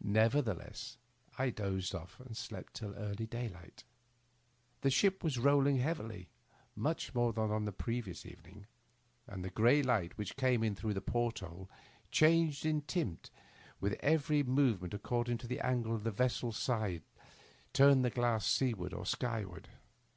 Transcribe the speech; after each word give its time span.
Nev 0.00 0.34
ertheless 0.34 0.98
I 1.36 1.50
dozed 1.50 1.92
off 1.92 2.20
and 2.20 2.36
slept 2.36 2.74
till 2.74 2.94
early 2.94 3.26
daylight. 3.26 3.82
The 4.82 4.88
ship 4.90 5.24
was 5.24 5.36
rolling 5.36 5.78
heavily, 5.78 6.28
much 6.76 7.12
more 7.12 7.32
than 7.32 7.50
on 7.50 7.64
the 7.64 7.72
previous 7.72 8.24
evening, 8.24 8.66
and 9.26 9.44
the 9.44 9.50
gray 9.50 9.82
light 9.82 10.16
which 10.16 10.36
came 10.36 10.62
in 10.62 10.76
through 10.76 10.94
the 10.94 11.00
port 11.00 11.40
hole 11.40 11.68
changed 12.12 12.64
in 12.64 12.82
tint 12.82 13.30
with 13.80 13.94
every 13.94 14.44
move 14.44 14.80
ment 14.80 14.94
according 14.94 15.40
as 15.40 15.48
the 15.48 15.58
angle 15.58 15.92
of 15.92 16.04
the 16.04 16.12
vessel's 16.12 16.56
side 16.56 17.02
turned 17.72 18.04
the 18.04 18.10
glass 18.10 18.46
seaward 18.46 18.94
or 18.94 19.04
skyward. 19.04 19.66